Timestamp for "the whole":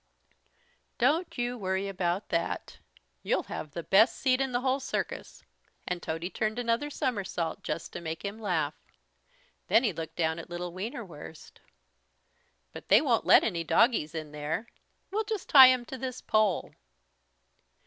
4.51-4.79